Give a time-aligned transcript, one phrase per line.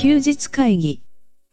[0.00, 1.02] 休日会議。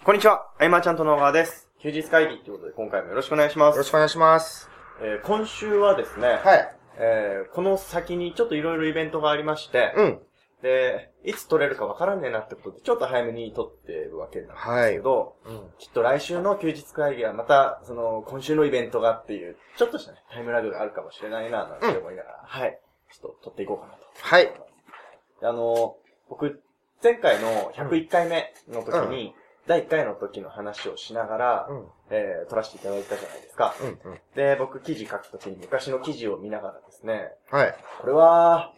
[0.05, 1.67] こんにちは、あいまちゃんとの小川です。
[1.81, 3.75] 休日会議ということで今回もよろしくお願いします。
[3.75, 4.69] よろしくお願いします。
[5.01, 6.75] えー今週はですね、はい。
[6.97, 10.19] えーこの先にちょっといろいろイベントがありまして、うん。
[10.61, 14.53] で、いつ撮れるかわからんねえなってことで、ちょっと早めに撮ってるわけなんで
[14.91, 15.69] すけど、うん。
[15.77, 22.79] きっと来週の休日会議はまた、その、今週のイベントがっていう、ちょっとしたね、タイムラグがあるかもしれないな、なんて思いながら、はい。
[23.11, 23.99] ちょっと撮っていこうかなと。
[24.21, 24.53] はい。
[25.43, 25.97] あの、
[26.29, 26.61] 僕、
[27.03, 29.35] 前回の101回目の時に、
[29.67, 31.85] 第1回の時の話をしながら、うん。
[32.09, 33.75] えー撮らせていただいたじゃないですか。
[33.81, 34.11] うん。
[34.11, 34.19] うん。
[34.35, 37.75] で、僕記事書くときに昔の記事を見ながらですね、はい。
[38.01, 38.71] これは、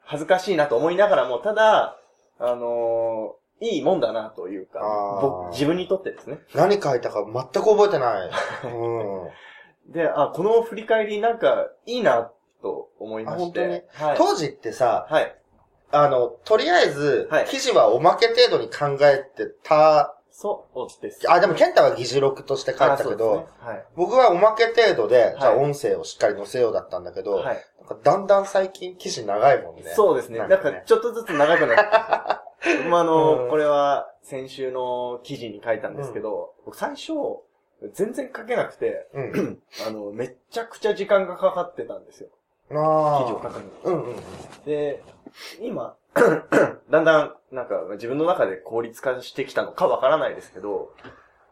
[0.00, 1.98] 恥ずかしいなと思いながらも、ただ、
[2.38, 4.78] あのーいいもんだなというか
[5.20, 6.38] 僕、自分にとってですね。
[6.54, 8.30] 何書いたか全く覚えてない。
[8.72, 9.92] うん。
[9.92, 12.30] で、あ、この振り返りなんかいいな
[12.62, 13.88] と思いまして。
[13.94, 14.16] はい。
[14.16, 15.36] 当時ってさ、はい。
[15.90, 21.28] あの、とりあえずはい、記事はおまけ程度に考えてた、そうです。
[21.28, 23.48] あ、でも、ケンタは議事録として書いたけど。
[23.96, 27.56] 僕はおまけ程度で、じゃあはい音声をしっかり載せようだったんだけど、はい。
[27.78, 29.82] なんかだんだん最近記事長いもんね。
[29.96, 30.38] そうですね。
[30.38, 32.78] なかねなんんか、ちょっとずつ長くなってきて。
[32.84, 37.12] 僕もあの、うんこれは先週の記事に書いたんですけど、僕最初、
[37.92, 39.58] 全然書けなくて、うん。
[39.88, 42.28] あの、めっちゃくちゃ時間がかかってたんですよ。
[42.70, 43.24] ああ。
[43.24, 43.70] 記事を書くのに。
[43.84, 44.16] うんうん。
[44.64, 45.02] で、
[45.60, 45.96] 今、
[46.90, 50.92] だんだん、なんか自分の中で効率化してきたのかわからないですけど、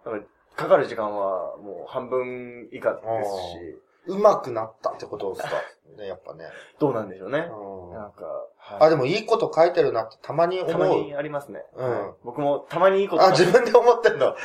[0.04, 5.56] なんかかかる時間はもう半分以下ですし、うまくなったってことですか？
[5.98, 6.44] ね、やっぱね。
[6.78, 7.50] どうなんでしょうね。
[7.50, 8.24] うんなんか、
[8.58, 10.72] はいあ、でもいいこと書いてるなってたまに思う。
[10.72, 11.64] たまにありますね。
[11.74, 14.28] うんはい僕もたまにいいことあ、自分で思ってんの？
[14.28, 14.36] うん。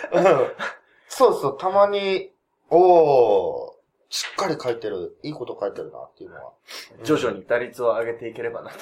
[1.07, 2.31] そうそう、たまに、
[2.69, 3.70] おー、
[4.11, 6.51] しっかり書いてる、いいこと書いてるなっていうのは。
[7.05, 8.75] 徐々に打率を上げていければなと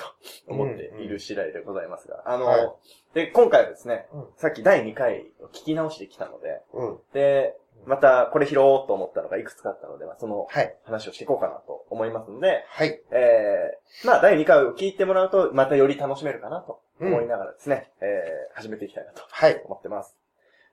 [0.48, 2.24] 思っている次第でございますが。
[2.26, 2.70] あの、はい
[3.14, 6.98] で、今回はですね、うんさっき第2回を聞き直してきたので、うん。
[7.14, 7.56] で、
[7.86, 10.76] またこれ拾おうと思ったのがいくつかあったので、まあそのはい。
[10.84, 13.00] 話をしていこうかなと思いますので、はい。
[13.12, 19.62] えー、まあ第2回を聞いてもらうと、またより楽しめるかなと思いながらですね、えー、始めていきたいなとはい。
[19.66, 20.16] 思ってます。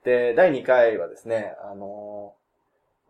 [0.04, 2.34] で、第2回はですね、あの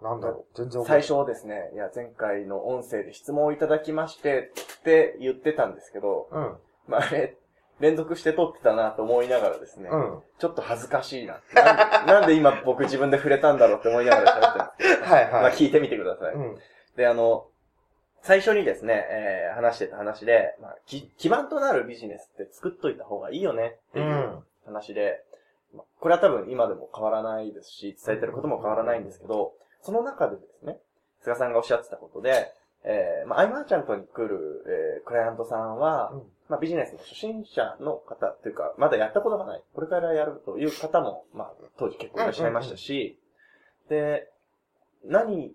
[0.02, 6.48] なんだろう、全然ー最初ですね、いや、前回の音声で質問をいただきましてって言ってたんですけど、てない。
[6.88, 7.36] まあ、あれ、
[7.80, 10.14] 連続して撮ってたなと思いながらですね、うん。
[10.14, 10.22] うん。
[10.38, 11.40] ちょっと恥ずかしいな。
[11.54, 15.32] なんでなんで今僕自分で触れたんだろうって思いながら喋ってるんですけど、 はいはい。
[15.32, 16.34] まあ聞いてみてください。
[16.34, 16.58] うん。
[16.96, 17.46] で、あの、
[18.22, 25.22] 最初にですね、えー話してた話で、まあ、き基盤となるビジネスって作っといた方がいいよねっていううん話で、
[25.74, 30.78] まあこれは多分今でも変わらないですし、伝えてることも変わらないんですけど、その中でですね、
[31.22, 32.52] 菅さんがおっしゃってたことで、
[32.84, 34.64] えーまあ、アイマーチャントに来る、
[34.98, 43.18] えークライアントさんは、うんまあ、ビジネスの初心者の方というか、まだやったことがない、これからやるという方も、まあ、当時結構いらっしゃいましたし、
[43.88, 44.30] で、
[45.04, 45.52] 何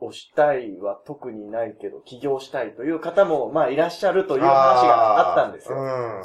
[0.00, 5.76] をしたいは特にないけど、起業したいという方も、まあ、いらっしゃるという話があったんですよ。
[5.78, 6.22] うん。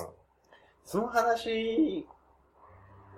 [0.86, 2.08] その話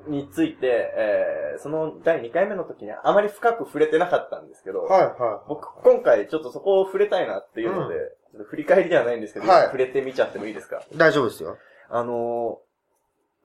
[0.07, 8.01] について、えーその第2回目の時にあまり深く触れてなかったんですけど、はいは僕、今回ちょっとそこを触れたいなっていうので、うん。
[8.01, 9.63] ちょっと振り返りではないんですけど、はい。
[9.65, 10.77] 触れてみちゃってもいいですか？
[10.91, 10.97] い。
[10.97, 11.57] 大丈夫ですよ。
[11.89, 12.59] あの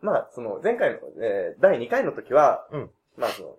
[0.03, 2.91] ーまあ、その、前回の、えー第2回の時は、うん。
[3.17, 3.57] まあ、その、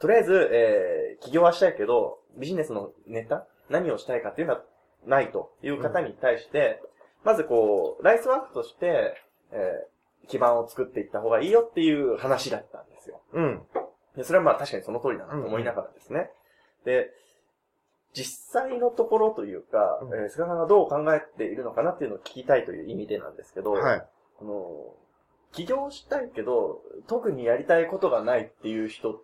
[0.00, 4.62] とりあえず、えー起業はしたいけど、ビジネスのネタ何をしたいかっていうのは
[5.04, 6.80] ないという方に対して、
[7.22, 9.14] まずこう、ライスワークとして、
[9.52, 9.93] えー
[10.28, 13.20] 基盤を作っていった方がいいよっていう話だったんですよ。
[13.32, 13.62] うん。
[14.16, 16.30] でそれはまあ確かにその通りだなと思いながらですね。
[16.84, 17.10] で、
[18.12, 24.06] 実際のところというか、うんえー菅さんがどう考えているのかなっていうのを聞きたいという意味でなんですけど、はい。
[24.40, 24.94] あの、
[25.52, 29.20] 起業したいけど、特にやりたいことがないっていう人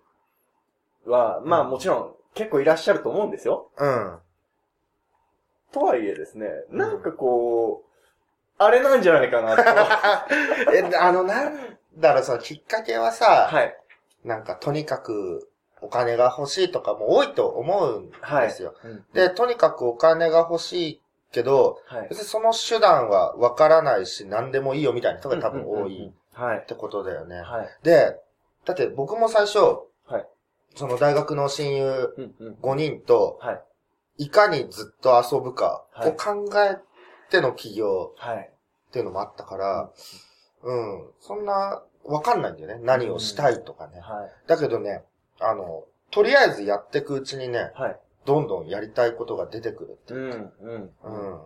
[1.06, 3.71] は、まあうんもちろん結構いらっしゃると思うんですよ。
[3.78, 4.19] うん。
[5.73, 7.89] とはいえですね、なんかこう、
[8.62, 9.62] あれなんじゃないかなと。
[9.62, 10.26] は
[10.74, 14.28] え、あの、なんだろう、そのきっかけはさ、い。
[14.28, 15.48] なんかとにかく
[15.80, 18.74] お金が欲しいとかも多いと思うんですよ。
[18.84, 21.02] うんで、、とにかくお金が欲しい
[21.32, 22.08] けど、はい。
[22.10, 26.66] 別にその手段はわからないし何でもいいよみたいな人が多分多いっ。
[26.66, 27.40] てことだよね。
[27.40, 27.70] はい。
[27.82, 28.20] で、
[28.66, 29.58] だって僕も最初、
[30.06, 30.26] はい
[30.76, 32.54] その大学の親友うんうん。
[32.62, 33.62] 5人と、はい。
[34.18, 36.76] いかにずっと遊ぶかはいを考え
[37.31, 38.50] ての起業はい。
[38.91, 39.91] っていうのもあったから、
[40.62, 42.79] うん、そんな、わかんないんだよね。
[42.82, 44.00] 何をしたいとかね。
[44.00, 44.49] はい。
[44.49, 45.05] だけどね、
[45.38, 48.00] あの、とりあえずやっていくうちにね、はい。
[48.27, 50.37] どんどんやりたいことが出てくるってういうか。
[50.38, 50.53] ん。
[50.61, 50.91] うん。
[51.32, 51.41] うん。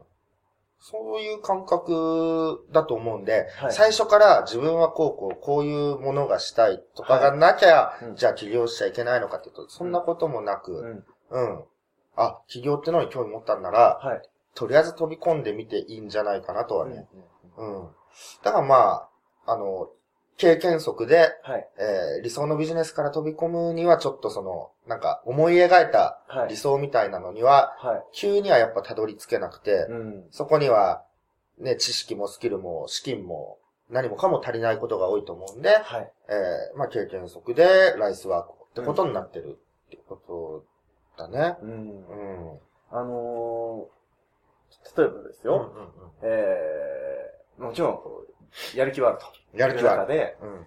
[0.81, 11.41] そういう感覚だと思うんで、はい最初から自分はこうこう、こういうものがしたいとかがなきゃ、うんじゃあ起業しちゃいけないのかっていうと、そんなこともなく、うん。
[11.41, 11.65] うん。
[12.17, 14.23] あ、起業ってのに興味持ったんなら、はい。
[14.55, 17.07] とりあえず飛び込んでみていいんじゃないかなとはね。
[17.57, 17.89] うんうん。
[18.43, 19.09] だからま
[19.47, 19.89] あ、あの、
[20.37, 21.69] 経験則で、はい。
[21.79, 28.03] えー理想のビジネスから飛び込むにはちょっとその、なんか思い描いたはい理想みたいなのには、はい。
[28.13, 30.25] 急にはやっぱたどり着けなくて、うん。
[30.31, 31.05] そこには、
[31.59, 33.59] ね、知識もスキルも資金も
[33.91, 36.13] 何もかも足りないことが多いと思うんで、はい。
[36.29, 40.65] えーまあ経験則でライスワークってことになってるってこと
[41.17, 41.57] だね。
[41.63, 42.55] うんう。
[42.55, 42.59] ん。
[42.91, 44.04] あのー、
[44.97, 45.73] 例えばですよ、
[46.23, 49.27] えー、もちろん、こうやる気はあると。
[49.57, 50.37] やる気はある。
[50.43, 50.67] うん。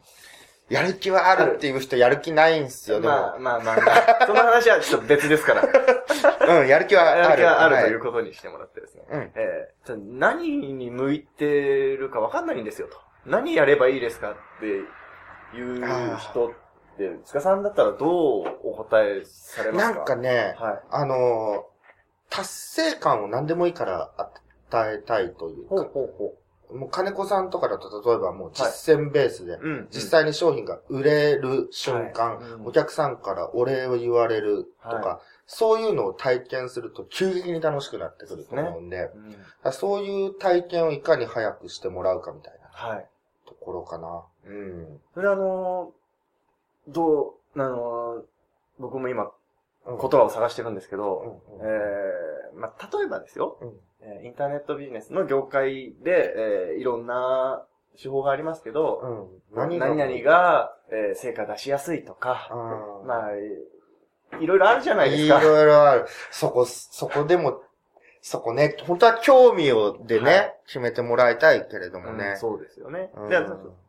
[0.69, 3.13] やる気はあるっていう人やる気ないんすよ、でも。
[3.13, 3.81] まあまあまあま
[4.21, 5.63] あ、 その話はちょっと別ですから。
[6.61, 7.21] うん、やる気はある。
[7.21, 9.05] やる気はあるはということにしてもらってですね。
[9.09, 9.31] うん。
[9.35, 12.97] えー、何に向いてるかわかんないんですよと。
[13.25, 16.51] 何やればいいですかっていう人っ
[16.97, 19.95] て、塚さんだったらどうお答えされますか？
[19.95, 20.79] なんかね、はい。
[20.89, 21.76] あのー
[22.29, 26.33] 達成感を何でもいいから与えたいというか、ほうほうほ
[26.77, 29.57] もう金子さんとかだと例えばもう実践ベースで。
[29.89, 39.09] 実際に商品が売れる瞬間、はいうんお客さんからお礼を言われるとか、はそういうのを体験すると急激に楽しくなってくると思うんで、
[39.71, 43.05] そういう体験をいかに早くしてもらうかみたいなはい。
[43.47, 44.23] ところかな。
[44.45, 44.99] うん。
[45.13, 48.23] それあのー、どう、あのー、
[48.79, 49.31] 僕も今うん
[49.87, 53.69] 言葉を探してるんですけど、うんえー、まあ、例えばですよ、うん
[54.01, 57.65] えーインターネットビジネスの業界で、えーいろんな
[58.01, 59.01] 手法がありますけど、
[59.53, 59.79] うん。
[59.79, 63.31] 何々が、えー成果出しやすいとか、うんまあ、
[64.39, 65.39] いろいろあるじゃないですいか。
[65.39, 66.05] ろいろある。
[66.31, 67.61] そこ、そこでも、
[68.27, 72.37] そこね、本当は興味をでね、はい決めてもらいたいけれどもねうん。
[72.37, 73.09] そうですよね。
[73.15, 73.37] うんで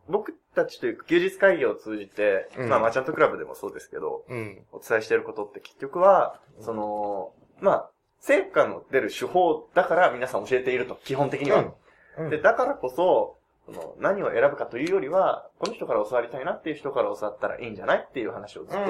[0.08, 4.64] 僕たちというか休日会議を通じて、うんまあ、マーチャントクラブでもそうですけど、うん。
[4.70, 7.90] お伝えしていることって結局は、その、まあ、
[8.20, 11.74] 成果の出る手法だから皆さん教えていると、基本的には。
[12.16, 12.30] うん。
[12.30, 13.36] で、だからこそ、
[13.66, 18.80] その何を選ぶかというよりは、この人から教わりたいなっていう人から教わったらいいんじゃないっていう話をずっ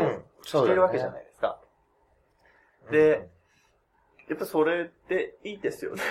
[0.42, 1.10] としてるわけじゃい。
[1.10, 1.58] ないですか。
[2.90, 3.28] で
[4.28, 6.02] やっぱそれっていいですよね。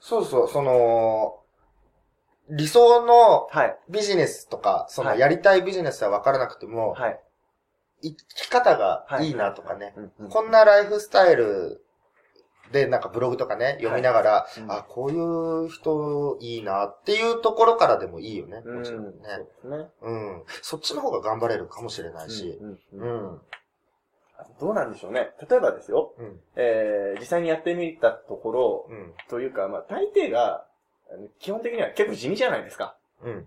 [0.00, 1.40] そうそう、その、
[2.48, 3.78] 理想のはい。
[3.88, 7.20] ビジネスとか、そのはいやりたいビジネスは分からなくても、はい。
[8.02, 11.82] 生き方がいいなとかね、うんうんこんなライフスタイル
[12.72, 15.16] でなんかブログとかね、読みながら、うんあ、こうい
[15.66, 18.58] う人いいなっていうところからでもいいよね。
[18.58, 19.10] うん、そうもちろんね。
[19.12, 19.88] ですね。
[20.02, 20.42] うん。
[20.62, 22.58] そっちの方が頑張れるかもしれないし。
[22.60, 23.40] うんううんん。
[24.60, 25.30] どうなんでしょうね。
[25.48, 26.40] 例えばですよ、うん。
[26.56, 29.12] えー、実際にやってみたところ、うん。
[29.28, 30.64] というか、まあ、大抵が、
[31.38, 32.96] 基本的には結構地味じゃないですか。
[33.22, 33.46] うん。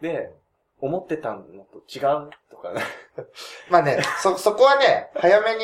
[0.00, 0.32] で、
[0.80, 2.82] 思ってたのと違うとかね。
[3.70, 5.62] まあね、そ、そこはね、早めに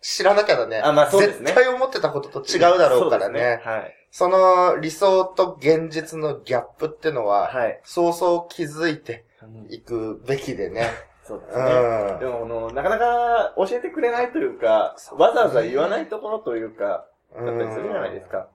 [0.00, 0.80] 知らなきゃだね。
[0.84, 3.60] あまあそうですね絶対思ってたことと違うだろうからね。
[3.62, 3.94] すはい。
[4.10, 7.80] その理想と現実のギャップってのは、はい。
[7.84, 9.24] そうそう気づいて
[9.70, 10.90] いくべきでね。
[11.24, 11.64] うそうですね。
[12.16, 12.26] んで。
[12.26, 18.48] も、あの、なかなか教えてくれないというか、わざわざ言わないところというか、だったりするじゃないですか。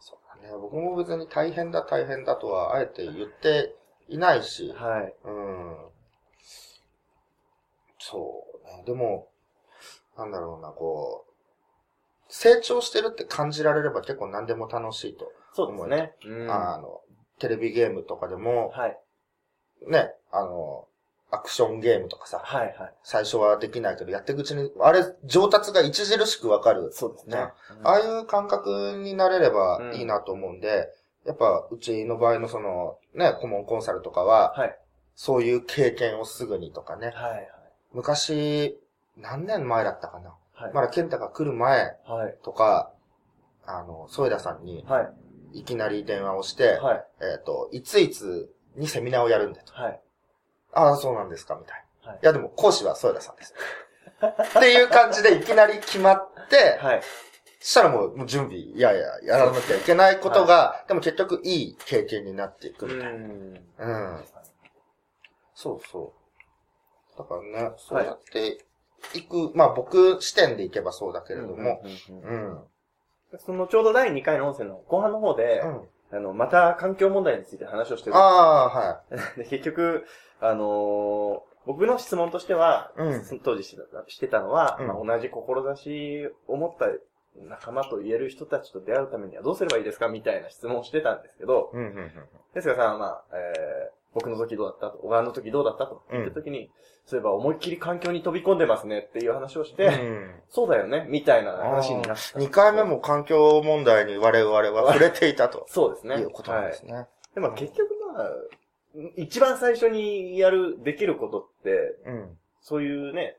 [0.00, 0.56] そうだね。
[0.56, 3.74] 僕も別に大変だ大変だとはあえて言って
[4.08, 4.72] いないし。
[4.72, 5.14] はい。
[5.24, 5.76] うん。
[7.98, 8.82] そうね。
[8.84, 9.28] でも、
[10.16, 11.32] なんだろうな、こう、
[12.28, 15.30] 成長してるって感じられれば結構何でも楽しいと。
[15.52, 16.14] そうですね。
[16.24, 17.02] うんあの、
[17.38, 18.98] テレビゲームとかでも、はい。
[19.86, 20.86] ね、あの、
[21.32, 22.94] アクションゲームとかさ、はい、はい。
[23.02, 26.90] 最初はできないけど、やっていくうちに、あれ、上達が著しくわかる。
[26.92, 27.38] そうですね。
[27.38, 30.90] うんああいう感覚になれればいいなと思うんで、
[31.24, 34.78] やっぱ、うちの場合のその、ね、顧問コンサルとかは、はい。
[35.14, 37.06] そういう経験をすぐにとかね。
[37.14, 37.48] はい、はい。
[37.94, 38.78] 昔、
[39.16, 40.34] 何年前だったかな。
[40.52, 40.72] はい。
[40.74, 42.36] まだ健太が来る前はい。
[42.42, 42.92] とか、
[43.64, 45.02] あの、添田さんには
[45.54, 45.60] い。
[45.60, 47.04] いきなり電話をして、はい。
[47.20, 49.72] えっ、と、いついつにセミナーをやるんだと。
[49.72, 50.00] はい。
[50.72, 52.10] ああ、そうなんですか、みたいな。
[52.10, 53.54] はいい、や、でも講師は添田さんです。
[54.58, 57.02] っていう感じでいきなり決まって、はい。
[57.60, 63.12] そしたらもうもう準備、いやいや、やらなきゃいけないことが、でも結局いい経験になっていくみたいな。
[63.12, 63.20] ん。
[63.20, 64.24] うん。
[65.54, 66.12] そうそ
[67.14, 67.18] う。
[67.18, 68.64] だからね、そうやって
[69.14, 72.58] いく、まあ僕視点でいけばそうだけれども、うん。
[73.38, 75.88] そのちょうど第2回の音声の後半の方で、うん。
[76.12, 78.16] あの、また環境問題について話をしてる。
[78.16, 79.00] ああ、は
[79.36, 80.04] で結局、
[80.40, 83.40] あのー僕の質問としては、うん。
[83.44, 84.86] 当時してたしてたのは、うん。
[84.88, 86.86] まあ、同じ志を持った
[87.36, 90.08] 仲間と言える人たちと出会うためにはどうすればいいですか？
[90.08, 92.10] みたいな質問をしてたんですけど、うんうんうん。
[92.52, 96.70] ですがさまあ、えー、僕の時どうだったと、小川の時どうだったと言った時に、
[97.06, 102.38] そういえば思いっきり環境に飛び込んでますねっていう話をして、うんそうだよね、みたいな話になった。
[102.38, 106.16] 2回目も環境問題に我々は触れていたと そうですね。
[106.16, 106.92] いうことなんですはい。
[106.92, 107.08] ね。
[107.34, 108.30] でも結局まあ、
[109.16, 111.70] 一番最初にやる、できることって、
[112.04, 112.38] うん。
[112.60, 113.38] そういうね、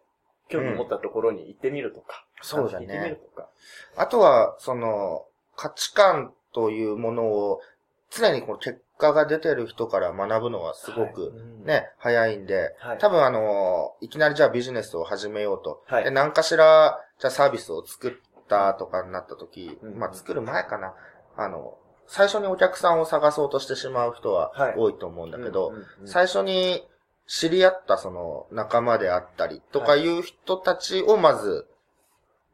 [0.49, 3.49] 興味を持ったところに行ってみるとか、そうだね話聞いてみるとか。
[3.95, 5.25] あとは、その、
[5.55, 7.61] 価値観というものを、
[8.09, 11.13] 常にこの結果が出てる人から学ぶのはすごはい。
[11.13, 11.65] くうん。
[11.65, 12.97] ね、早いんで、はい。
[12.99, 15.83] 多分あの、いきなりじゃあビジネスを始めようと。
[15.87, 16.03] はい。
[16.03, 18.13] で、何かしら、じゃあサービスを作っ
[18.47, 19.99] たとかになった時、うん。
[19.99, 20.93] まあ作る前かな。
[21.35, 24.75] あの、最初にお客さんを探そうとしてしまう人ははい。
[24.77, 26.07] 多いと思うんだけど、うんうんうん。
[26.07, 26.87] 最初に
[27.27, 31.67] 知り合ったその仲間であったりとかいう人たちをまず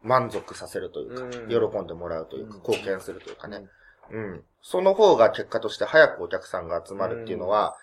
[0.03, 1.71] 満足させるというか、うん。
[1.71, 2.61] 喜んでもらうというか、うん。
[2.61, 3.65] 貢献するというかね。
[4.11, 4.43] うん。
[4.61, 7.75] その方が結果として早くお客さんが集まるっていうのは、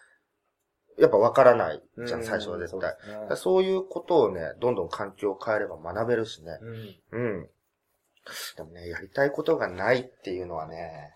[0.99, 2.97] やっぱわからないじゃん、最初は絶対。
[3.03, 6.59] そうらそういうことをね、どんどん環境を変えれば学べるしね。
[7.13, 7.49] うんうん。
[8.57, 11.13] でもね、やりたいことがないっていうのはね、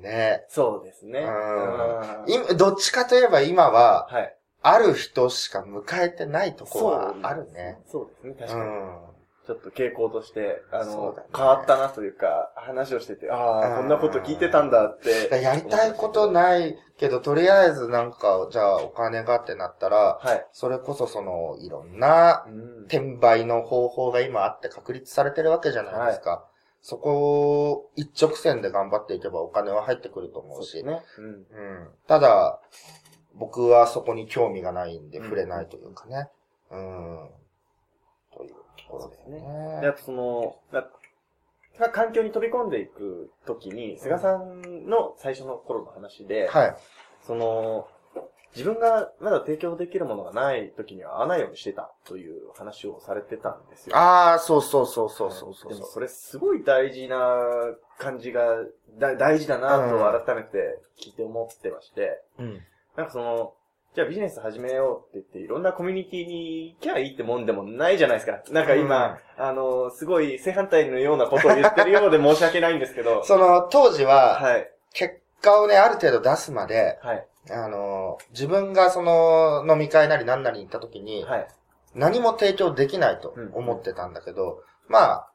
[0.00, 1.20] ねそうですね。
[1.20, 4.36] うんうん今、どっちかといえば今は、はい。
[4.62, 7.78] ある人しか迎えてないとこそうはあるね。。
[7.86, 8.62] そうですね、確かに。
[8.62, 9.15] うん。
[9.46, 15.40] ちょっと傾向として、あの、ね変わったなというか、話をしてて、ああ、うんこんなこと聞いてたんだって。
[15.40, 20.46] やりたいことないけど、とりあえずなんか、じゃあお金がってなったら、はい。
[20.52, 26.44] それこそその、いろんなうん転売の方法が今あって確立されてるわけじゃないですか。
[26.82, 30.82] そこを一直線で頑張っていけばお金は入ってくると思うし。
[30.84, 31.02] ね。
[31.18, 31.24] うん。
[31.24, 31.88] うん。
[32.06, 32.60] ただ、
[33.34, 36.30] 僕はそこに興味がないんでうん触れないというかね。
[36.70, 37.24] うん。
[37.24, 37.30] う
[38.76, 39.86] ところでで、ね。
[39.88, 40.86] あとその、な
[41.78, 46.76] が環境に飛び込んでいくときに、菅さんの最初の頃の話で、はい。
[47.26, 47.88] その、
[48.54, 53.94] 自分がまだ提供できるものがない時には会わないようにしてたという話をされてたんですよ。
[53.94, 55.72] ああ、そうそうそうそうそうそう。
[55.74, 57.36] でもそれすごい大事な
[57.98, 58.64] 感じが、
[58.98, 62.62] だ大事だなと改めて聞いて思ってまして、うん。
[62.96, 63.52] なんかその、
[63.96, 68.42] じゃあビジネス始めようって言って、いろんなコミュニティに行きゃいいってもんでもないじゃないですか。
[68.52, 81.48] なんか今、あの、すごい正反対のようなことを言ってるようで申し訳ないんですけど、 その、当時は、はい、結果をね、ある程度出すまで、はい、あの、自分がその、飲み会なり何なりに行った時に、はい、
[81.94, 85.30] 何も提供できないと思ってたんだけど、まあ、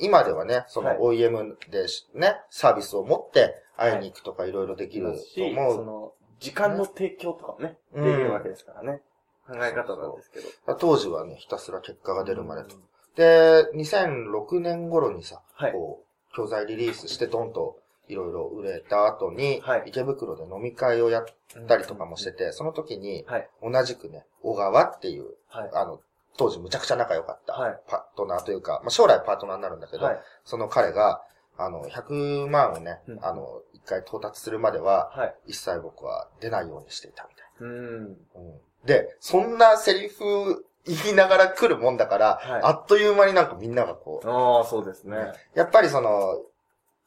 [0.00, 0.98] 今ではね、そはい。
[0.98, 5.74] の OEM でしね、サービスを持って会いに行くとかいろいろできるとし、思。
[5.74, 9.00] そうの、時間の提供とかもね、うんできるわけですからね。
[9.46, 10.74] 考え方なんですけど。
[10.74, 12.76] 当時はね、ひたすら結果が出るまでと。
[12.76, 12.82] うん
[13.16, 15.72] で、2006年頃にさ、はい。
[15.72, 17.78] こう、教材リリースしてドンと
[18.08, 21.24] いろいろ売れた後に、はい池袋で飲み会をやっ
[21.68, 23.48] たりとかもしてて、その時に、はい。
[23.62, 25.70] 同じくね、小川っていう、はい。
[25.74, 26.00] あの、
[26.36, 30.20] 当時むちゃくちゃ仲良かったはいパートナーというか、まあ、将来パートナーになるんだけど、はい。
[30.44, 31.22] その彼が、
[31.62, 35.34] あの、100万をね、うんあの、一回到達するまでは、はい。
[35.48, 38.08] 一切僕は出ないようにしていたみたいうん。
[38.08, 38.08] な。
[38.08, 45.16] うん、で、そんなセリフ言いながら来るもんだから、はいあっという間になんかみんながこう、ああ、そうですね。
[45.54, 46.40] やっぱりその、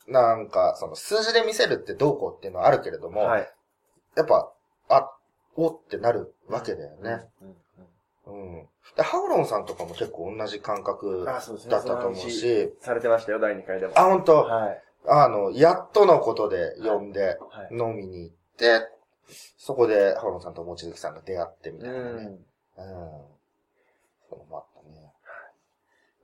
[0.08, 3.54] なんか、その数字で見せるってどうこうっていうのはあるけれども、はい。
[4.16, 4.52] やっぱ、
[4.90, 5.10] あ、
[5.56, 7.26] おってなるわけだよね。
[7.42, 7.48] うん。
[7.48, 7.56] うん
[8.26, 8.68] うん。
[8.96, 11.38] で、ハウロンさんとかも結構同じ感覚だ。
[11.40, 13.94] ったと思うその話し、されてましたよ、第2回でも。
[13.96, 14.84] あ、本当はい。
[15.06, 17.76] あの、やっとのことで呼んではい。
[17.76, 18.90] 飲みに行って、
[19.58, 22.02] そこでハウロンさんと望月さんが出会ってみたいなね。
[22.10, 22.16] うん。
[22.18, 22.38] うん。
[24.30, 25.12] そういうのもあったね。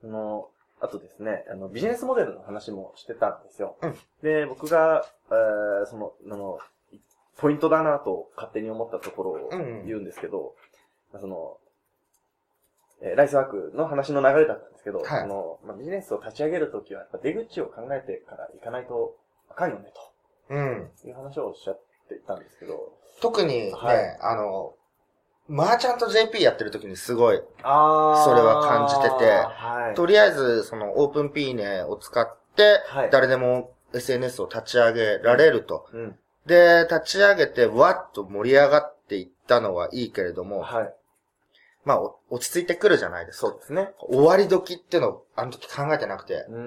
[0.00, 0.48] その、
[0.80, 3.76] あとですね、あの、ビジネスモデルの話もしてたんですよ。
[3.82, 6.58] うんで、僕が、えーその、あの、
[7.36, 10.54] ポイントだなと勝手に思ったところをうんうん言うんですけど、
[11.18, 11.58] その、
[13.02, 19.16] えーライスワークの話の流れだったんですけど、はいそのまあ、ビジネスを立ち上げるときは、やっぱ出口を考えてから行かないと
[19.50, 19.92] あかんよね、
[20.50, 20.90] うん。
[21.00, 24.74] という話をおっしゃっていたんですけど、特にね、はいあの、
[25.48, 29.94] マーチャント JP やってる時にすごい、あそれは感じててはい。
[29.94, 33.10] とりあえずそのオープン P ネを使って、はい。
[33.10, 35.88] 誰でも SNS を立ち上げられると。
[35.92, 36.18] うん。
[36.46, 40.94] で、立ち上げてわっと盛り上がっていったのはいいけれども、はい。
[41.84, 43.48] まあ、お落ち着いてくるじゃないですか。
[43.48, 43.92] そうですね。
[44.00, 46.58] 終わり時ってのをあの時考えてなくて、うー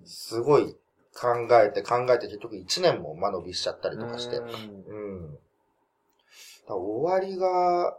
[0.04, 0.76] すごい
[1.14, 4.36] 考えて考えて結局1年も間延びしちゃったりとかして。
[4.36, 5.38] ううん
[6.68, 7.98] 終わりが、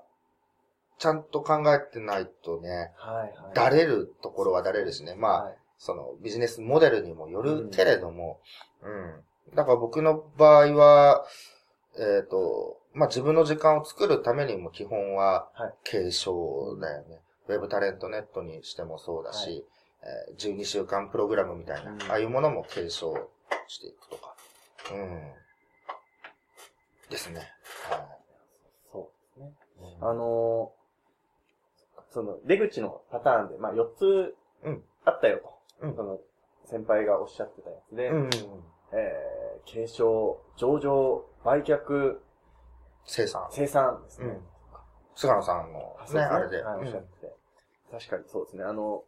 [0.97, 3.53] ちゃんと考えてないとね、はいはい。
[3.53, 5.15] だれるところはだれるしね。
[5.15, 8.39] まあ、はいそのビジネスモデルにもよるけれども、
[8.81, 9.55] うん。
[9.55, 11.25] だから僕の場合は、
[11.97, 15.49] えっ、と、まあ、自分の時間を作るためにも基本は
[15.83, 17.21] 継承だよね。
[17.47, 19.65] ウェブタレントネットにしてもそうだし、
[20.03, 23.29] えー、12週間プログラムみたいな、ああいうものも継承
[23.67, 24.35] していくとか。
[24.93, 25.31] うん。
[27.09, 27.41] ですね。
[27.89, 28.07] はい。
[28.91, 29.53] そうですね。
[30.01, 34.35] うん、あのー、その、出口のパターンで、まあ、4つ、
[35.05, 35.87] あったよと。
[35.87, 36.19] うん、その、
[36.65, 38.29] 先輩がおっしゃってたやつで、うん、
[38.93, 42.19] えー、継承、上場、売却、
[43.05, 43.47] 生産。
[43.51, 44.27] 生産ですね。
[44.27, 44.41] うん、
[45.15, 45.79] 菅野さんの、
[46.13, 46.61] ね、あれで。
[46.61, 47.33] はい、おっしゃってて。
[47.91, 48.63] 確かにそうですね。
[48.63, 49.03] あの、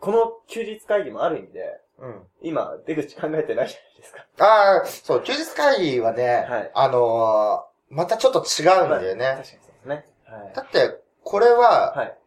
[0.00, 4.26] この休日会議もある意味で、うん、今、出口考えてないじゃないですか。
[4.38, 9.24] ああ、そう、休日会議はね、はい、あのー、またちょっと違うんだよね。
[9.24, 10.06] まあ、確かにそうですね。
[10.24, 12.18] はい、だって、これは、はい、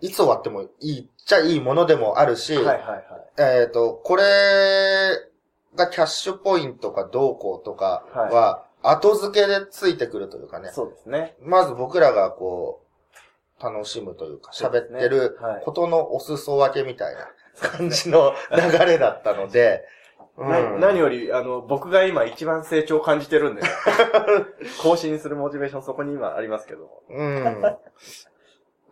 [0.00, 3.04] いつ終わってもいいっちゃいいものでもあるし、はいはいはい、
[3.38, 4.22] えっ、ー、と、これ
[5.74, 10.70] がキャッシュポイントかどうこうとかは、後付けでついてくるというかね。
[10.72, 11.36] そうですね。
[11.42, 17.28] まず僕らがこう、楽しむというか、喋ってることのお裾分けみたいな
[17.60, 19.84] 感じの流れだったので、
[20.38, 23.62] うん、何より、あの、僕が今一番成長を感じてるんで、
[24.80, 27.02] 更新するモチベーションそこに今ありますけど。
[27.08, 27.60] うん。
[27.60, 27.80] だか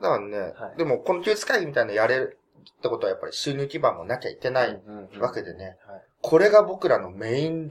[0.01, 2.39] らね、はい、でもこの休日会議みたいなのやれる
[2.79, 4.83] ってことはやっぱり収入基盤もなきゃいけない
[5.21, 5.79] わけでね、
[6.21, 7.71] これが僕らのメイン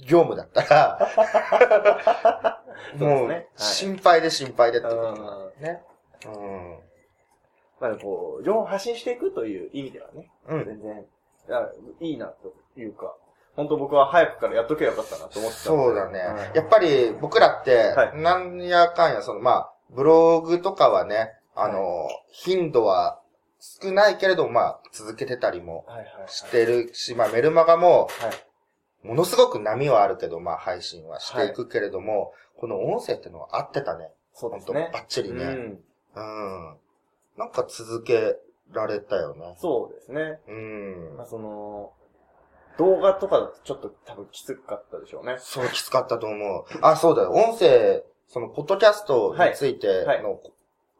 [0.00, 2.62] 業務だったら
[2.96, 5.82] もう、心配で心配でってことね。
[6.26, 6.78] うん。
[7.80, 11.06] まあこう、情報発信していくという意味ではね、うん、全然、
[12.00, 13.14] いいなというか、
[13.56, 16.18] 本当僕は早くからやっとけばよかったなと思ってたそうだね。
[16.54, 23.20] やっぱり僕らって、なんやかんや、そのまあ、ブログとかはね、あの、頻度は
[23.60, 25.86] 少ないけれど、まあ、続けてたりも
[26.26, 28.08] してるし、まあ、メルマガも、
[29.04, 34.10] ものすごく波はあるけど、まあ、配信はしていくけれども、この音声ってのは合ってたね。
[34.32, 34.90] そうですね。
[34.92, 35.44] バッチリね。
[35.44, 35.84] うん。
[36.16, 36.76] うん。
[37.36, 38.36] なんか続け
[38.72, 39.56] られたよね。
[39.60, 40.40] そうですね。
[40.48, 41.16] うん。
[41.16, 41.92] まあ、その、
[42.78, 45.36] 動画とかだとちょっと多分きつかったでしょうね。
[45.38, 46.64] そう、きつかったと思う。
[46.80, 47.30] あ、そうだよ。
[47.30, 50.40] 音声、その、ポッドキャストについての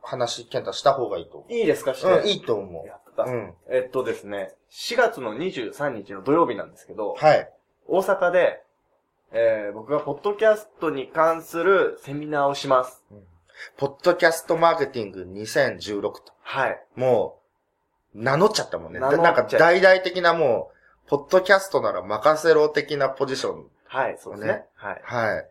[0.02, 1.52] 話、ケンタした方がいいと思う。
[1.52, 1.94] いいですか？
[1.94, 2.06] して。
[2.08, 2.86] うん、いいと思う。
[2.86, 3.24] やった。
[3.24, 3.54] うん。
[3.70, 7.50] えっとですね、4月の23日の土曜日なんですけど、はい。
[7.86, 8.62] 大阪で、
[9.32, 13.02] えー、僕がポッドキャストに関するセミナーをします。
[13.10, 13.22] うん、
[13.76, 16.20] ポッドキャストマーケティング2016と。
[16.42, 16.80] はい。
[16.96, 17.40] も
[18.14, 19.00] う、名乗っちゃったもんね。
[19.00, 20.70] なんか大々的なも
[21.06, 23.64] う、ポッドキャストなら任せろ的なポジション、ね。
[23.86, 24.64] はい、そうですね。
[24.74, 25.02] はい。
[25.04, 25.48] はい。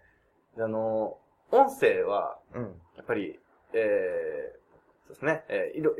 [0.60, 1.18] あの、
[1.52, 2.64] 音声は、うん、
[2.98, 3.40] やっぱり、
[3.74, 5.96] えー、そうですね、えー、いろ、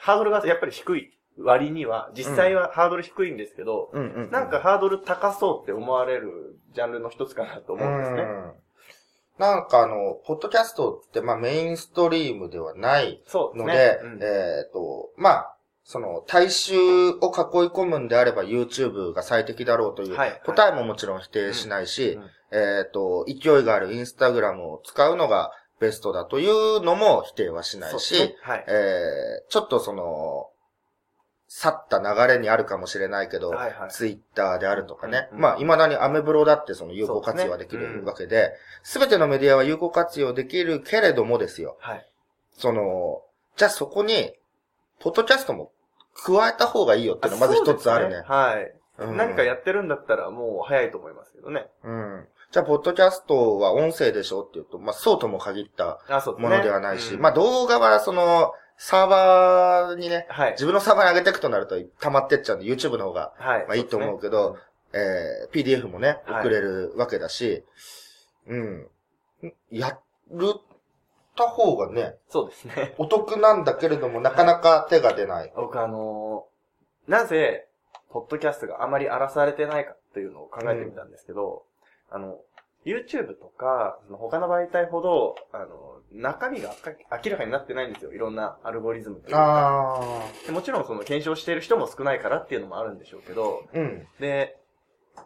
[0.00, 8.22] ハードルがやっぱり低い割には、実際はハードル低いんですけど、うん、なんかハードル高そうって思われるジャンルの一つかなと思うんですね。
[8.22, 8.52] うん
[9.38, 13.22] なんかあの、ポッドキャストってまあメインストリームではない
[13.54, 13.98] ので、でね。
[14.02, 17.18] うん、えっ、ー、と、まあ、その、大衆を囲い
[17.70, 22.18] 込むんであれば YouTube が最適だろうという答えももちろん否定しないし、
[22.50, 28.34] えっ、と、勢いがある Instagram を使うのがベストだというのも否定はしないし、ね。
[28.42, 30.50] はい、えー、ちょっとその、
[31.50, 35.28] 去った流れにあるかもしれないけど、はいはい、ツイッターであるとかね。
[35.32, 41.78] うん、まあ、未だにアメブロだってその有効活用はできるわけで、すべ、ねうん、てのメディアは有効活用できるけれどもですよ。
[41.80, 42.06] はい。
[42.58, 43.22] その、
[43.56, 44.34] じゃあそこに、
[45.00, 45.72] ポッドキャストも
[46.14, 48.16] 加えた方がいいよっていうのはまず一つあるね。
[48.16, 49.16] ねはい、うん。
[49.16, 51.66] 何かやってるんだったらもう早いと思いますけどね。
[51.82, 52.28] うん。
[52.50, 55.98] じゃあ、ポッドキャストは音声でしょって言うと、まあ、そうとも限った
[56.38, 64.54] ものではないし、ねうん、まあ、動画はその、サーバーにね、はい、自分のサーバーに上げていくとなると溜まってっちゃうんで、YouTube の方が、はい、まあいいと思うけど、
[64.92, 67.64] ね、えー、PDF もね、送れるわけだし、
[68.46, 68.88] はい、うん。
[69.70, 69.98] や
[70.30, 70.54] る
[71.36, 72.94] た方がね、そうですね。
[72.98, 75.52] お得なんだけれども、なかなか手が出ない。
[75.56, 77.66] 僕あのー、なぜ、
[78.10, 81.64] ポッドキャストがあまり荒らされてないかっていうのを考えてみたんですけど、
[82.10, 82.38] うん、あの、
[82.88, 86.74] YouTube とか、その他の媒体ほど、あの、中身が
[87.24, 88.12] 明らかになってないんですよ。
[88.12, 90.22] いろんなアルゴリズムというか。
[90.46, 94.58] でもちろんその検証している人も少ないからっていうのもあるんでしょうけど、うん、で、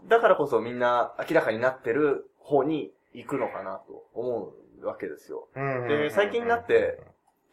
[0.09, 5.49] だからこそみんな明らかになってる方に行くのかなと思うわけですよ。
[5.55, 7.01] で、最近になって、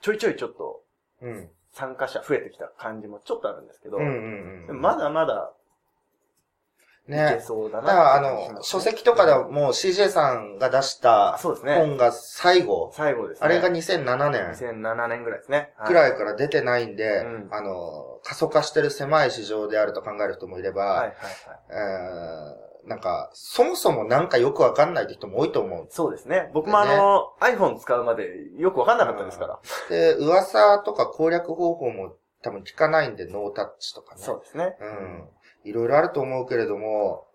[0.02, 0.82] ちょいちょいちょっと、
[1.72, 4.00] 参加者増えてきた感じもちょっとあるんですけど、
[4.74, 5.54] まだまだ
[7.10, 7.42] ね。
[7.42, 7.88] そうだな。
[7.88, 12.92] だからあの、書籍とかでも CJ さんが出した本が最後。
[12.94, 13.46] 最後ですね。
[13.46, 14.44] あれが2007年。
[14.52, 15.74] 2007年ぐらいですね。
[15.86, 21.16] くらいから出てないんで、あの、過疎化してる狭い市場であると考える人もいれば、はいはいはい。
[21.70, 25.88] えー、なんか、そもそもなんかよくわかんないって人も多いと思う。
[25.90, 26.50] そうですね。
[26.54, 29.60] 僕もあの、iPhone 使うまでよくわかんなかったですから。
[29.90, 34.22] で、噂とか攻略方法も多分聞かないんで、ノータッチとかね。
[34.22, 34.78] そうですね。
[34.80, 35.30] うん。
[35.64, 37.26] いろいろあると思うけれども、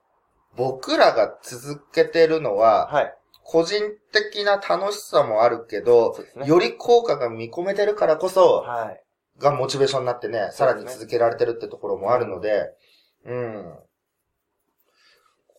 [0.56, 3.14] 僕らが続けてるのは、はい。
[3.42, 3.82] 個人
[4.12, 9.00] 的な楽しさもあるけど、ね、より効果が見込めてるからこそ、はい。
[9.38, 12.70] がモチベーションになってね、さらに続けられてるってところもあるので、
[13.26, 13.74] うん。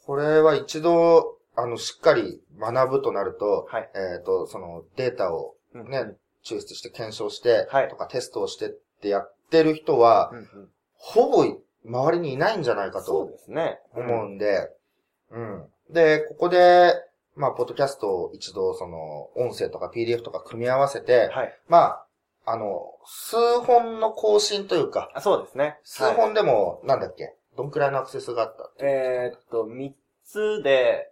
[0.06, 8.69] これは一度、あの、しっかり学ぶとなると、はい、えっ、ー、と、そのデータをね、うん、抽出して検証して、はい、とかテストをしてっ
[9.01, 11.45] てやってる人は、うんうん、ほぼ
[11.85, 13.05] 周りにいないんじゃないかと。
[13.05, 13.79] そうですね。
[13.93, 14.69] 思うんで、
[15.31, 15.65] うん。
[15.89, 16.93] で、ここで、
[17.35, 21.59] まあ、ポッドキャストを一度、その、音声とか PDF とか組み合わせて、はい。
[21.67, 22.05] まあ、
[22.45, 25.79] あの、数本の更新というか、あそうですね。
[25.83, 29.91] 数本でも、なんだっけ、どんくらいのアクセスがあったえーっと、3
[30.23, 31.11] つで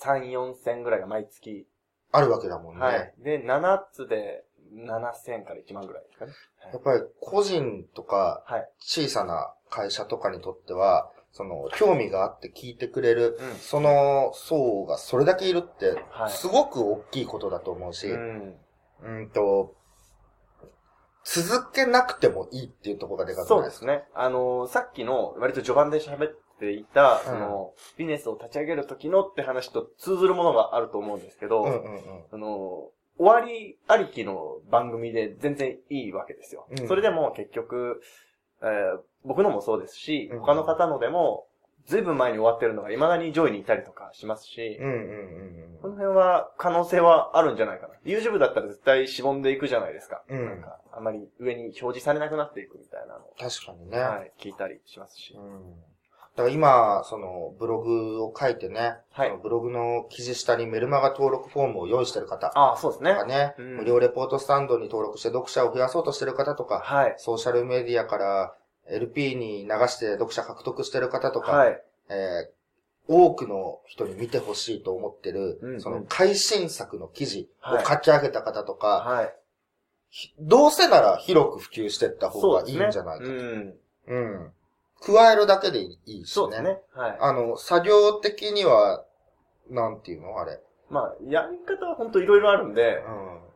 [0.00, 1.66] 3、4千ぐらいが毎月。
[2.12, 2.80] あるわけだもんね。
[2.80, 3.14] はい。
[3.18, 6.32] で、7つで7千から1万ぐらいですかね。
[6.72, 8.44] やっぱり個人とか、
[8.78, 15.96] 小さな会社とかにとっては、その、興味があって聞いてくれる、うん、その層がそれだけいるって、
[16.28, 19.74] すごく大きいことだと思うし、はい、うんと、
[21.24, 24.04] 続けなくてもいいっていうところがでかくそうですね。
[24.14, 36.66] あのー、さっきの割と序盤で喋っていた、その、ビジネスを立ち上げる時のって話と通ずるものがあると思うんですけど、うんうんうん、あの終わりありきの番組で全然いいわけですよ。
[36.70, 38.00] うん、それでも結局、
[38.62, 38.68] えー、
[39.24, 41.46] 僕のもそうですし、他の方のでも、
[41.86, 44.78] ずいぶん前に終わってるのが未だに上位にいたりとかしますし、
[45.80, 47.94] この辺は可能性はあるんじゃないかな。
[48.04, 50.22] YouTube だったら絶対しぼんでいくじゃないですか。
[50.28, 53.98] うん、なんか、あまり上に表示されなくなっていくみたいなの確かにね。
[53.98, 55.34] はい、聞いたりしますし。
[55.34, 55.74] うん
[56.38, 62.52] だから今、その、ブログを書いてね、はい、ブログの記事下にメルマガ登録フォームを用意してる方。
[62.54, 63.14] ああ、そうですね。
[63.14, 68.54] とかね、うん、無料レポートスタンドに登録して読者を増やそうとしてる方とか、はい、ソーシャルメディアから
[68.88, 79.34] LP に流して読者獲得してる方とか、はい、えー、多くの人に見てほしいと思ってる、うんうん、その改新作の記事を書き上げた方とか、はい、
[80.38, 83.28] どうせなら広く普及していった方がいいんじゃないかと。
[83.28, 83.74] うね、
[84.06, 84.52] うん、うん
[85.00, 86.24] 加えるだけでいいしね。
[86.26, 86.78] そうですね。
[86.94, 87.16] はい。
[87.20, 89.04] あの、作業的には、
[89.70, 90.38] なんていうの？
[90.38, 90.60] あれ。
[90.90, 93.02] まあ、やり方は本当いろいろあるんで、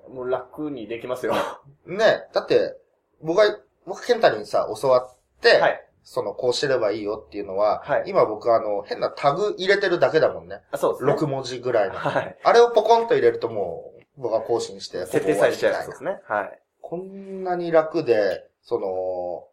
[0.09, 1.35] うん、もう楽にできますよ。
[1.87, 2.77] ね、だって、
[3.23, 5.89] 僕が、僕、ケンタにさ、教わって、はい。
[6.05, 10.61] その、こうすればいいよっていうのは、はい、今僕あの、変なタグ入れてるだけだもんね。
[10.73, 11.13] あ、そうですね。
[11.13, 11.95] 6文字ぐらいの。
[11.95, 12.37] はい。
[12.43, 16.19] あれをポコンと入れるともう、僕が更新して、設定されちゃうやつですね。
[16.27, 16.59] はい。
[16.81, 19.47] こんなに楽で、その、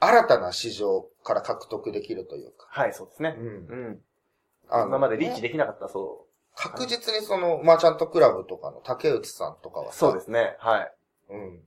[0.00, 2.66] 新たな市場から獲得できるというか。
[2.70, 3.36] はい、そうですね。
[3.38, 3.46] うん。
[3.46, 3.50] う
[3.90, 4.00] ん。
[4.68, 6.26] あ今までリーチできなかったそう。
[6.54, 10.56] 確実にその、マーチャントクラブとかの竹内さんとかはそうですね。
[10.58, 10.92] はい。
[11.30, 11.60] うん。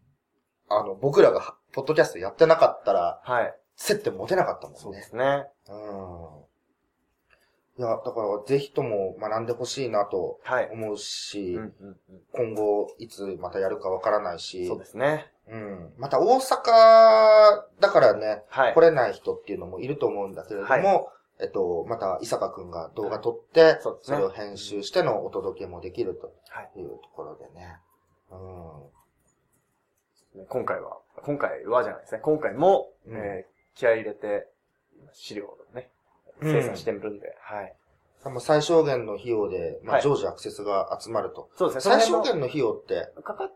[0.70, 3.54] あの、僕らが、ポッドキャストやってなかったら、はい。
[3.76, 4.80] 接点持てなかったもんね。
[4.80, 5.46] そうですね。
[5.70, 6.50] うん。
[7.78, 10.42] いや、だから、ぜひとも学んでほしいなと
[10.72, 15.32] 思うし、はいうんうんうん、今後、いつまたやるかわからないし、そうですね。
[15.50, 15.94] うん。
[15.98, 20.84] また大阪だからね、はい、来れない人っていうのもいると思うんだけれども、はい、
[21.42, 27.78] えっと、また、伊坂くんが動画撮って、はい、それを編集してのお届けもできるというところでね。
[28.32, 30.46] うん。
[30.48, 32.20] 今回は、今回はじゃないですね。
[32.22, 34.48] 今回も、うん、えー、気合い入れて、
[35.14, 35.90] 資料をね、
[36.42, 37.76] 生産してみるんで、うん、はい。
[38.42, 41.50] 最小限の費用で、まあ、常時アクセスが集まると。
[41.56, 41.96] そうですね。
[41.96, 43.54] 最小限の費用って、かかっ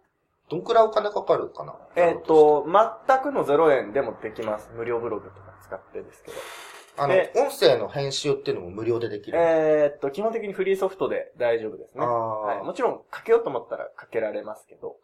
[0.50, 1.76] どんくらいお金かかるかな？
[1.96, 4.70] えっ、ー、と、全くの0円でもできます。
[4.76, 6.38] 無料ブログとか使ってですけど。
[6.96, 7.16] あの、
[7.48, 9.38] 音声の編集っていうのも無料でできる？
[9.40, 12.06] えっと、基本的にフリーソフトで大丈夫ですね。
[12.06, 12.66] はい。
[12.66, 14.98] もちろん、かけようと思ったらかけられますけど。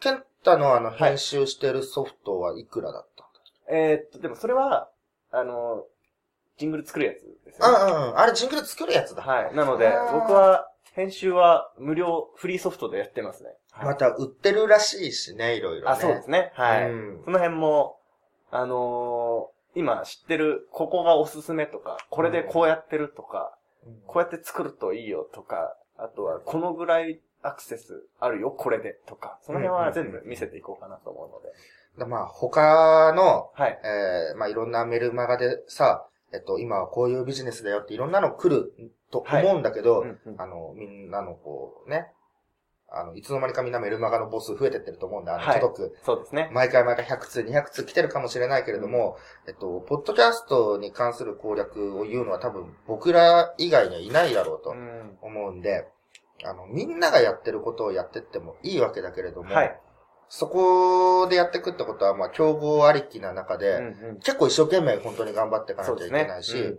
[0.00, 3.26] ケンタのあの、編集してるソフトはいくらだったん
[3.68, 4.90] だ、はい、えっと、でもそれは、
[5.30, 5.84] あの、
[6.58, 7.92] ジングル作るやつですよね。
[7.92, 8.18] うんうん。
[8.18, 9.22] あれジングル作るやつだ。
[9.22, 9.54] はい。
[9.54, 13.50] なので、僕は、編集は無料、フリーソフトでやってますね。
[13.84, 15.92] また売ってるらしいしね、いろいろ、ね。
[15.92, 16.52] あ、そうですね。
[16.54, 16.90] はい。
[16.90, 17.98] うん、その辺も、
[18.50, 23.54] あのー、今知ってる、ここがおすすめとか、これでこうやってるとか、
[23.86, 32.10] うん、こうやって作るといいよとか、あとはこのぐらいアクセスあるよ、これでとか、その辺は全部見せていこうかなと思うので。
[32.10, 33.78] まあ、他の、はい。
[33.84, 38.72] えー、まあ、いろんなメルマガでさ、ええっと、今はこういうビジネスだよっていろんなの来る
[39.10, 42.08] と思うんだけど、はいうんうん、あの、みんなのこう、ね、
[42.88, 45.96] あの、いつの間にかみんなメルマガのボス増えてってると思うんで、あの、はい、届く。
[46.04, 46.50] そうですね。
[46.52, 54.74] 毎回毎回100通、200通来てるかもしれないけれども、うん、えっと、ポッドキャストに関する攻略を言うのは多分僕ら以外にはいないだろうと
[55.20, 55.60] 思うん。
[55.60, 55.88] で、
[56.42, 59.80] うん、あの、みんながやってることをやってってもいいわけだけれども、はい、
[60.28, 66.78] そこでやっていくってことは、まあ、競合ありきな中で、うんうん、結構一生懸命本当に頑張っていかなきゃいけないし、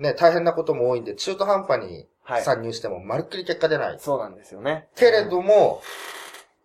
[0.00, 2.08] ね大変なことも多いんで、中途半端に
[2.42, 3.98] 参入しても、まるっきり結果出ない。
[3.98, 4.88] そうなんですよね。
[4.96, 5.82] けれども、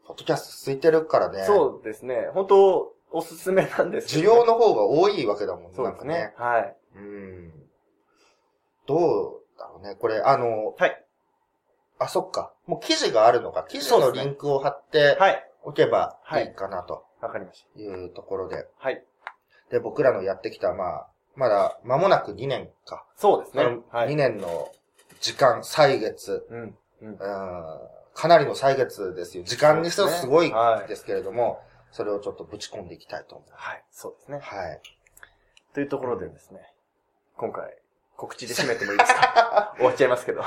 [0.07, 1.43] ポッドキャスト空いてるからね。
[1.45, 2.29] そうですね。
[2.33, 5.69] 本当おすすめなんです需要の方が多いわけだもんね。
[5.75, 6.33] そうですね。
[6.37, 6.75] はい。
[6.95, 7.53] うん。
[8.87, 9.95] どうだろうね。
[9.95, 11.05] これ、あの、はい。
[11.97, 12.53] あ、そっか。
[12.67, 13.65] もう記事があるのか。
[13.67, 15.49] 記事のリンクを貼って、はい。
[15.63, 17.05] おけばいいかなと。
[17.21, 17.81] わ、かりました。
[17.81, 18.67] いうところで。
[18.77, 19.03] はい。
[19.71, 23.05] で、僕らのやってきた、まあ、まだ間もなく2年か。
[23.15, 23.77] そうですね。
[23.91, 24.71] はい、2年の
[25.19, 29.43] 時間、歳月、うん、うん、かなりの歳月ですよ。
[29.43, 30.53] 時間にしてはすごい
[30.87, 33.61] ですけれども、そ、ねはい、れをちょっとぶち込んでいきたいと思います。
[33.61, 34.39] はい、そうですね。
[34.41, 34.81] はい。
[35.73, 36.59] というところでですね、
[37.37, 37.75] 今回、
[38.15, 39.73] 告知で締めてもいいですか？
[39.77, 40.43] 終わっちゃいますけど。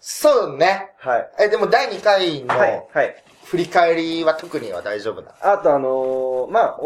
[0.00, 0.94] そうね。
[0.98, 1.30] はい。
[1.40, 3.24] え、でも第2回の、はい、はい。
[3.44, 5.34] 振り返りは特には大丈夫な？
[5.42, 6.78] あとあのー、まあ、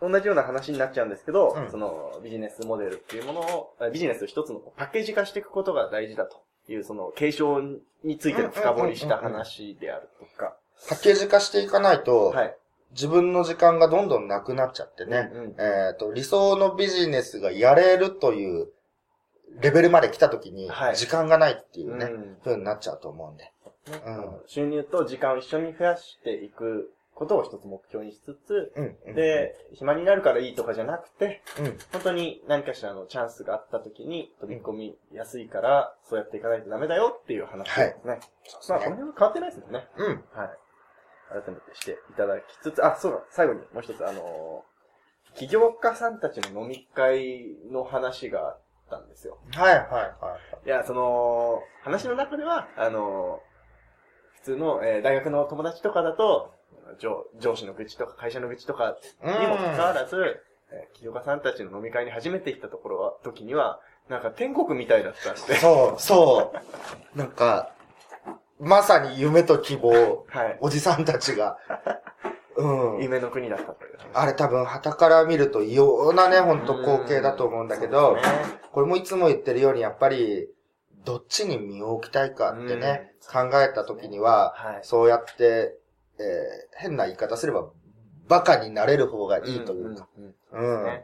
[0.00, 7.60] 同じような話になっちゃうんですけど、うん、そのビジネスモデルっていうものを、ビジネスを一つのパッケージ化していくことが大事だという、その継承
[8.04, 10.56] についての深掘りした話であるとか。
[10.88, 12.56] パッケージ化していかないと、はい、
[12.92, 18.68] 自分の時間がどんどんなくなっちゃってね、うんうん、えっ、ー、と、理想のビジネスがやれるという
[19.60, 23.52] レベルまで来た時に、時間がないっていうね、はい、風になっちゃうと思うんで。
[24.06, 37.84] うん、収入と時間を一緒に増やしていくことを一つ目標にしつつ、うん、で、暇になるからいいとかじゃなくて、うん、本当に何かしらのチャンスがあった時に飛び込みやすいから、そうやっていかないとダメだよっていう話ですね。
[37.84, 39.88] はい、まあ、この辺は変わってないですもんね。
[39.96, 40.06] うん。
[40.06, 40.22] はい。
[41.42, 49.38] 改めてしていただきつつ、あ、そうだ、最後にもう一つ、あのー、起業家さんたちの飲み会の話があったんですよ。
[49.54, 50.66] はいはいはい。
[50.66, 53.48] いや、その、話の中では、あのー
[54.38, 56.54] 普通の、えー、大学の友達とかだと、
[56.98, 65.54] 上上司の愚痴とか会社の愚痴とかにもかかわらず、えー、企業家さんたちの飲み会に初めて行ったところは、時には、なんか天国みたいだったって。
[65.54, 66.52] そう、そ
[67.14, 67.18] う。
[67.18, 67.72] なんか、
[68.58, 71.58] まさに夢と希望、はい、おじさんたちが、
[72.56, 73.02] うん。
[73.02, 73.98] 夢の国だったという。
[74.12, 78.22] あれ多分、旗から見ると異様なね、ほんと光景だと思うんだけど、ね、
[78.72, 80.48] これもいつも言ってるように、やっぱり、
[81.04, 85.76] どっちに身を置きたいかってね、考えた時には、はい、そうやって、
[86.20, 87.68] えー、変な言い方すれば、
[88.28, 90.08] バカになれる方がいいというか、
[90.52, 91.00] うん、うん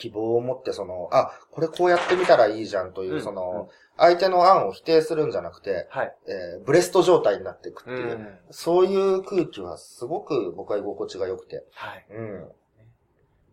[0.00, 12.06] 希望を持って、その、あ、これこうやってみたらいいじゃんという、その、相手の案を否定するんじゃなくて、はい、えー、ブレスト状態になっていくっていう、そういう空気はすごく僕は居心地が良くて、はい。
[12.10, 12.48] うん。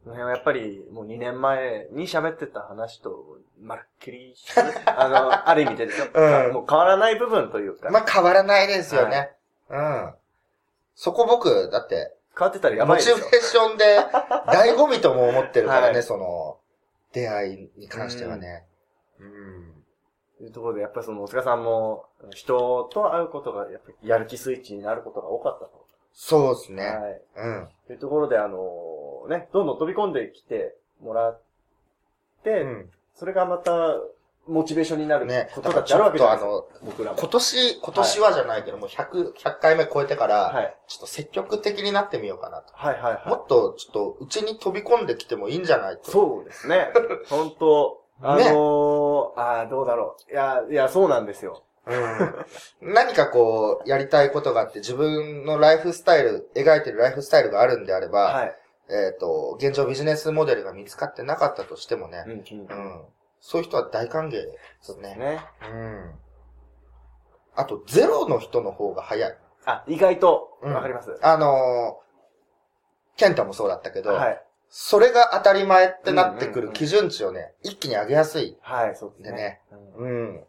[0.06, 4.34] この辺はやっぱりもう2年前に喋ってた話と、まるっきり、
[4.88, 6.08] あの、ある意味でですよ。
[6.14, 6.54] うん。
[6.54, 7.90] もう変わらない部分というか。
[7.90, 9.36] まあ変わらないですよね。
[9.68, 10.14] はい、うん。
[10.98, 12.98] そこ僕、だって、変わってたらやばい。
[12.98, 14.00] モチベーションで、
[14.50, 16.58] 醍醐味とも思ってるからね、はい、その、
[17.14, 18.66] 出会いに関してはね。
[19.20, 19.84] うん。
[20.40, 25.86] というところで、やっぱりその、大塚さんも、人と会うことが、やっぱりやる気スイッチになることが多かったと。
[26.14, 26.88] そうですね。
[26.88, 27.22] はい。
[27.36, 27.70] うん。
[27.86, 31.40] というところで、あのね、どんどん飛び込んできてもらっ
[32.44, 33.72] て、うん、それがまた、
[34.48, 36.52] モチベーションになることだってあるわけじゃないですか。
[36.52, 42.74] ね、あの、僕ら今年、今年はじゃないけど、もう100、100回目超えてから、はい、ちょっと積極的になってみようかなと。
[42.74, 43.30] はいはいはい。
[43.30, 46.12] もっと、ちょっと、うちに飛び込んできてもいいんじゃないと。
[46.12, 46.90] そうですね。
[47.30, 48.50] 本当あのー、ね、
[49.38, 50.32] ああ、どうだろう。
[50.32, 51.64] いや、いや、そうなんですよ。
[51.86, 52.94] うん。
[52.94, 58.56] 何かこう、やりたいことがあって、自分のライフスタイル、描いてるライフスタイルがあるんであれば、はい。
[58.90, 63.02] えっ、ー、と、現状ビジネスモデルが見つかってなかったとしてもね、うん、うん、
[63.48, 65.16] そういう人は大歓迎ですね。
[65.16, 65.40] ね。
[65.72, 66.12] うん。
[67.56, 69.38] あと、ゼロの人の方が早い。
[69.66, 74.44] あ、意外と、わかります、うん、あのー、ケンタもそうだったけど、はい。
[74.68, 78.58] それが当たり前ってなってくる基準値をね、一気に上げやすい。
[78.60, 79.62] はい、そうですね。
[79.96, 80.10] うん。
[80.10, 80.44] うん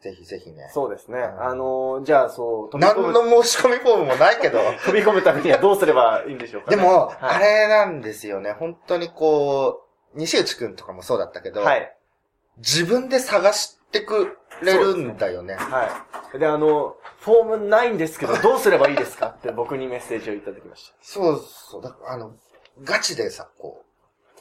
[0.00, 0.68] ぜひぜひね。
[0.72, 1.18] そうですね。
[1.20, 4.58] あのー、じゃあそう、何の申し込みフォームもないけど。
[4.84, 8.52] 飛び込むためにはどうすればいいんでしょうか、ね、でも、はい、あれなんですよね。
[8.52, 9.85] 本当にこう、
[10.16, 11.96] 西内くんとかもそうだったけど、はい、
[12.58, 15.54] 自分で探してくれるんだよね。
[15.54, 16.38] ねはい。
[16.38, 19.28] で、あの、フォームないんですけど、 どうすればいいですか？
[19.28, 20.94] って僕にメッセージをいただきました。
[21.02, 21.82] そうそう。
[21.82, 22.34] だあの、
[22.82, 23.84] ガチでさ、こ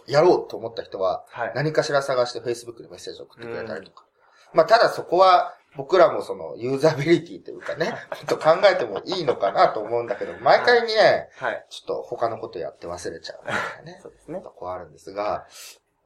[0.07, 1.51] う、やろうと思った人は、はい。
[1.55, 4.05] 何かしら探して Facebook でメッセージを送ってくれたりとか。
[4.53, 11.65] まあ、ただそこは、僕らもその、ユーザビリティというかね、ちょっと考えてもいいのかなと思うんだけど、毎回ね、はい。
[11.69, 14.41] ちょっと他のことやって忘れちゃうみたいなね、 そうですね。
[14.41, 15.45] とこあるんですが、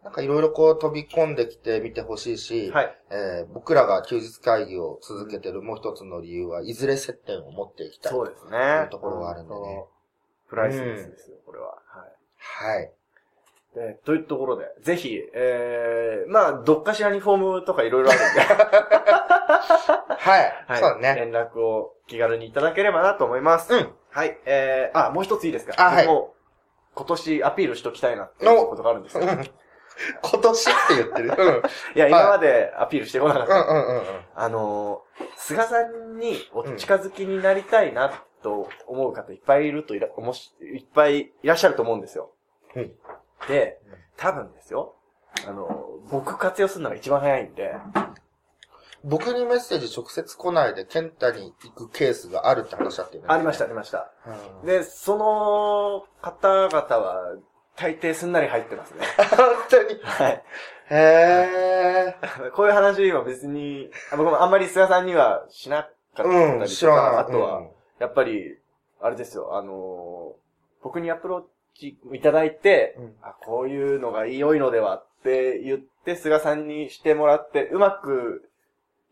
[0.04, 2.98] なんかいろいろこう飛び込んできてみてほしいし、はい。
[3.12, 8.12] えー僕らが休日会議を続けてるもう一つの理由は、いずれ接点を持っていきたい。
[8.12, 8.58] そうですね。
[8.58, 9.90] いうところがあるんでね本当。
[10.50, 11.68] プライスレスですよ、これは。
[11.86, 12.16] はい。
[12.38, 12.94] はい。
[13.76, 18.40] で、というところで、ぜひ、えー、まあ、どっかしらにフォームとかいろいろあるんで、
[20.18, 20.54] はい。
[20.68, 20.80] はい。
[20.80, 21.16] そうだね。
[21.16, 23.74] 連絡を気軽にいただければなと思います。
[23.74, 23.94] うん。
[24.12, 24.38] はい。
[24.46, 25.74] えー、あ、もう一ついいですか？
[25.78, 26.34] あはい僕も
[26.96, 29.24] 今年アピールしときたいなっていうことがあるんですよ。
[29.24, 31.34] 今年って言ってる。
[31.38, 31.48] うん。
[31.48, 31.64] う ん
[31.96, 33.56] いや、今までアピールしてこなかっうた。
[33.62, 34.04] んうんうん。
[34.36, 42.32] あのー、菅さんにお近づきになりたいなと思う方いっぱいいるといら、おもし、いっぱいいらっしゃると思うんですよ。
[42.76, 42.92] うん
[43.48, 43.80] で、
[44.18, 44.96] 多分ですよ。
[45.48, 47.76] あのー、僕活用するのが一番早いんで、
[49.04, 53.28] 僕にメッセージ直接来ないで、ケンタに行くケースがあるって話だったよね。
[53.30, 54.12] ありました、ありました。
[54.62, 54.66] うん。
[54.66, 57.36] で、その方々は、
[57.78, 59.06] 大抵すんなり入ってますね。
[59.38, 60.00] 本当に？
[60.04, 60.44] はい。
[60.90, 62.52] へー。
[62.52, 67.22] こういう話は別に、あ僕もあんまり菅さんにはしなかったりうん、とか、知らない。
[67.22, 68.58] あとは、うんやっぱり、
[69.02, 70.40] あれですよ、あのー
[70.82, 71.48] 僕にアプローチ
[71.82, 78.50] いただいて、うんあ、こういうのが良いのではって言って、菅さんにしてもらって、うまく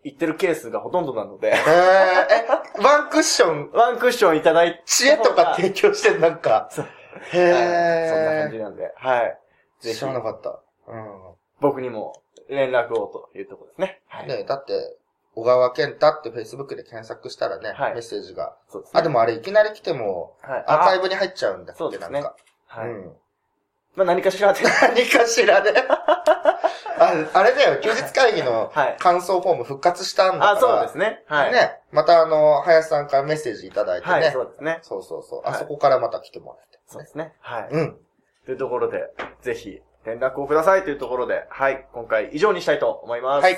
[0.04, 1.56] いってるケースがほとんどなので、へー。
[1.56, 6.70] え、ワンクッション、ワンクッションいただいて、知恵とか提供してんなんか。
[6.72, 6.86] そう
[7.34, 8.62] へはいそんな感じー。
[8.62, 9.38] なんで、はい。
[9.82, 10.60] ぜひ知ら、なかった。
[10.88, 11.22] うん。
[11.60, 14.02] 僕にも連絡をというところですね。
[14.08, 14.28] はい。
[14.28, 14.98] ねだって、
[15.38, 18.58] 小川健太って Facebook で検索したらね、はいメッセージが。
[18.69, 19.00] そうですね。
[19.00, 21.04] あ、でもあれいきなり来ても、はい、アーカイブ。
[21.04, 22.36] ブに入っちゃうんだっけ、そうですねなんか。
[22.65, 22.89] はい。
[22.89, 23.12] うん。
[23.95, 25.71] まあ何かしらで、 何かしらね。
[27.00, 28.97] ああれだよ、休日会議のはい。
[28.97, 30.52] 感想フォーム復活したんだから。
[30.54, 31.23] あ、そうですね。
[31.28, 31.52] はい。
[31.52, 31.82] ね。
[31.91, 34.13] またあの、林さんからメッセージいただいてね。
[34.13, 34.80] はい、そうですね。
[34.82, 35.41] そうそうそう。
[35.43, 36.80] はいあそこからまた来てもらって。
[36.88, 37.36] そうですね。
[37.41, 37.67] はい。
[37.69, 38.00] うん。
[38.45, 41.88] というところで、ぜひ、連絡をくださいというところで、はい。
[41.93, 43.43] 今回以上にしたいと思います。
[43.43, 43.58] はい。